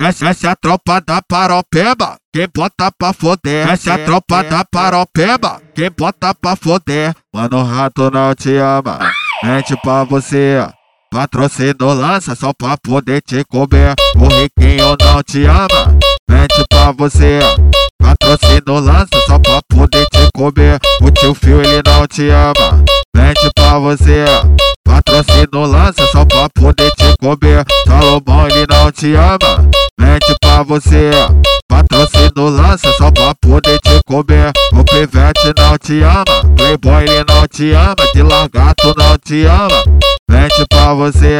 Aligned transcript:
Essa, 0.00 0.28
essa 0.28 0.46
é 0.46 0.50
a 0.50 0.56
tropa 0.56 1.00
da 1.00 1.20
paropeba, 1.20 2.16
quem 2.32 2.46
bota 2.54 2.88
pra 2.96 3.12
foder. 3.12 3.68
Essa 3.68 3.90
é 3.90 3.94
a 3.94 4.04
tropa 4.04 4.44
da 4.44 4.64
paropeba, 4.64 5.60
quem 5.74 5.90
bota 5.90 6.32
pra 6.32 6.54
foder. 6.54 7.12
Mano, 7.34 7.58
o 7.58 7.64
rato 7.64 8.08
não 8.08 8.32
te 8.32 8.56
ama, 8.56 9.00
mente 9.42 9.76
pra 9.82 10.04
você. 10.04 10.64
Patrocínio 11.10 11.94
lança 11.94 12.36
só 12.36 12.52
pra 12.52 12.76
poder 12.76 13.22
te 13.22 13.42
comer. 13.44 13.94
O 14.14 14.28
riquinho 14.28 14.96
não 15.00 15.20
te 15.22 15.44
ama, 15.46 15.98
mente 16.30 16.64
pra 16.70 16.92
você. 16.92 17.40
Patrocínio 18.00 18.78
lança 18.78 19.08
só 19.26 19.36
pra 19.40 19.60
poder 19.68 20.06
te 20.12 20.28
comer. 20.32 20.78
O 21.02 21.10
tio 21.10 21.34
Fio 21.34 21.60
ele 21.60 21.82
não 21.84 22.06
te 22.06 22.28
ama, 22.28 22.84
mente 23.16 23.50
pra 23.52 23.80
você. 23.80 24.26
Patrocínio 24.84 25.66
lança 25.66 26.06
só 26.12 26.24
pra 26.24 26.48
poder 26.50 26.90
te 26.92 27.07
comer. 27.20 27.64
Salomão 27.86 28.48
ele 28.48 28.66
não 28.70 28.90
te 28.90 29.14
ama, 29.14 29.68
mente 30.00 30.34
pra 30.40 30.62
você. 30.62 31.10
Patrocínio 31.68 32.48
lança 32.48 32.92
só 32.96 33.10
pra 33.10 33.34
poder 33.34 33.78
te 33.80 33.98
comer. 34.06 34.52
O 34.72 34.84
pivete 34.84 35.52
não 35.56 35.76
te 35.78 36.02
ama, 36.02 36.24
playboy 36.56 37.04
ele 37.04 37.24
não 37.28 37.46
te 37.46 37.72
ama. 37.72 37.94
De 38.14 38.22
lagarto 38.22 38.94
não 38.96 39.18
te 39.18 39.44
ama, 39.44 39.84
mente 40.30 40.64
pra 40.70 40.94
você. 40.94 41.38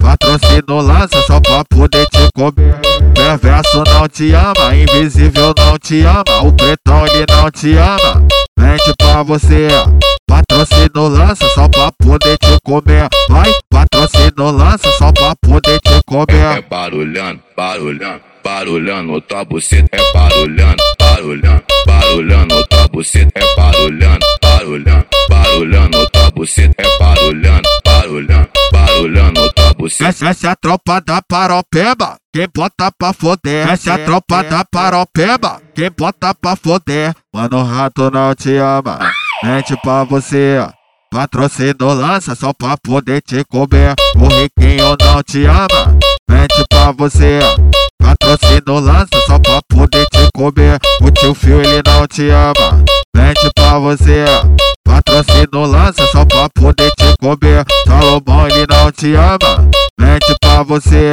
Patrocínio 0.00 0.80
lança 0.80 1.20
só 1.26 1.40
pra 1.40 1.64
poder 1.64 2.06
te 2.06 2.28
comer. 2.34 2.80
Perverso 3.14 3.82
não 3.86 4.08
te 4.08 4.32
ama, 4.32 4.74
invisível 4.74 5.52
não 5.56 5.78
te 5.78 6.02
ama. 6.02 6.24
O 6.42 6.52
pretão 6.52 7.06
ele 7.06 7.26
não 7.28 7.50
te 7.50 7.76
ama, 7.76 8.26
mente 8.58 8.92
pra 8.96 9.22
você. 9.22 9.68
Patrocínio 10.26 11.08
lança 11.08 11.48
só 11.54 11.68
pra 11.68 11.90
poder 11.98 12.38
te 12.38 12.58
comer. 12.64 13.08
Vai, 13.28 13.52
patrocínio 13.70 14.50
lança 14.50 14.90
É 16.56 16.62
barulhando, 16.62 17.40
barulhando, 17.54 18.20
barulhando, 18.42 19.20
tua 19.20 19.44
buceta 19.44 19.88
é 19.92 20.12
barulhando, 20.12 20.82
barulhando, 20.98 21.62
barulhando, 21.86 22.66
tua 22.66 22.88
buceta 22.88 23.32
é 23.34 23.56
barulhando, 23.56 24.26
barulhando, 24.42 25.06
barulhando, 25.28 26.10
tua 26.10 26.30
buceta 26.30 26.74
é 26.78 26.98
barulhando, 26.98 27.68
barulhando, 27.84 28.48
barulhando, 28.72 29.52
tua 29.52 29.74
buceta. 29.74 30.08
Essa, 30.08 30.28
essa 30.28 30.46
é 30.48 30.50
a 30.50 30.56
tropa 30.56 31.00
da 31.00 31.20
paropeba, 31.20 32.16
quem 32.32 32.48
bota 32.54 32.90
pra 32.98 33.12
foder. 33.12 33.68
Essa 33.68 33.90
é 33.90 33.92
a 33.92 33.98
tropa 34.06 34.42
da 34.44 34.64
paropeba, 34.64 35.60
quem 35.74 35.90
bota 35.90 36.34
pra 36.34 36.56
foder. 36.56 37.14
Mano, 37.34 37.58
o 37.58 37.62
rato 37.62 38.10
não 38.10 38.34
te 38.34 38.56
ama, 38.56 38.98
mente 39.42 39.76
pra 39.82 40.04
você. 40.04 40.58
Patrocínio 41.10 41.94
lança 41.94 42.34
só 42.34 42.52
pra 42.52 42.76
poder 42.76 43.22
te 43.22 43.42
comer. 43.44 43.94
O 44.14 44.26
riquinho 44.28 44.94
não 45.00 45.22
te 45.22 45.46
ama, 45.46 45.96
mente 46.30 46.62
pra 46.68 46.92
você. 46.92 47.40
Patrocínio 47.98 48.78
lança 48.78 49.08
só 49.26 49.38
pra 49.38 49.60
poder 49.70 50.06
te 50.12 50.28
comer. 50.34 50.78
O 51.00 51.10
tio 51.10 51.34
Fio 51.34 51.62
ele 51.62 51.82
não 51.86 52.06
te 52.06 52.28
ama, 52.28 52.84
mente 53.16 53.48
pra 53.54 53.78
você. 53.78 54.26
Patrocínio 54.84 55.64
lança 55.64 56.06
só 56.12 56.26
pra 56.26 56.48
poder 56.54 56.90
te 56.98 57.16
comer. 57.20 57.64
Salomão 57.86 58.46
ele 58.46 58.66
não 58.68 58.92
te 58.92 59.14
ama, 59.14 59.70
mente 59.98 60.34
pra 60.42 60.62
você. 60.62 61.10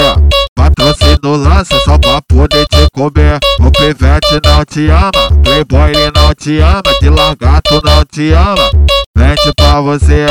Patrocínio 0.56 1.38
lança 1.38 1.80
só 1.86 1.98
pra 1.98 2.22
poder 2.28 2.66
te 2.68 2.86
comer. 2.94 3.40
O 3.60 3.72
pivete 3.72 4.42
não 4.44 4.66
te 4.66 4.90
ama, 4.90 5.42
playboy 5.42 5.92
ele 5.92 6.12
não 6.14 6.34
te 6.34 6.60
ama. 6.60 6.84
De 7.02 7.10
lagarto 7.10 7.82
não 7.84 8.04
te 8.06 8.32
ama, 8.32 8.72
mente 9.18 9.52
pra 9.58 9.65
você. 9.86 10.26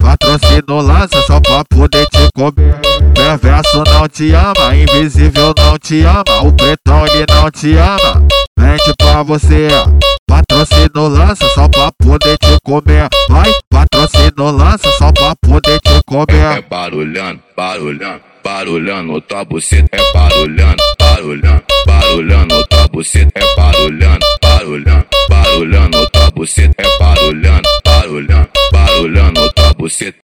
Patrocínio 0.00 0.80
lança 0.80 1.22
só 1.26 1.40
pra 1.40 1.64
poder 1.64 2.06
te 2.06 2.28
comer. 2.34 2.74
Perverso 3.14 3.82
não 3.86 4.08
te 4.08 4.32
ama, 4.32 4.74
invisível 4.74 5.54
não 5.56 5.78
te 5.78 6.02
ama. 6.02 6.24
O 6.42 6.52
pretão 6.52 7.06
ele 7.06 7.24
não 7.30 7.50
te 7.50 7.76
ama, 7.76 8.26
mente 8.58 8.92
pra 8.98 9.22
você. 9.22 9.68
Patrocínio 10.26 11.08
lança 11.08 11.48
só 11.54 11.68
pra 11.68 11.90
poder 11.92 12.36
te 12.38 12.58
comer. 12.64 13.08
Vai, 13.28 13.52
patrocínio 13.70 14.50
lança 14.50 14.90
só 14.98 15.12
pra 15.12 15.34
poder 15.36 15.78
te 15.80 15.94
É 15.94 16.00
comer. 16.04 16.58
é 16.58 16.62
barulhando, 16.62 17.40
barulhando, 17.56 18.20
barulhando, 18.42 19.20
tua 19.20 19.44
buceta 19.44 19.88
é 19.92 20.12
barulhando, 20.12 20.82
barulhando, 20.98 21.62
barulhando, 21.86 22.66
tua 22.66 22.88
buceta 22.88 23.30
é 23.36 23.56
barulhando, 23.56 24.26
barulhando, 24.42 25.06
barulhando, 25.28 26.10
tua 26.10 26.30
buceta. 26.30 26.87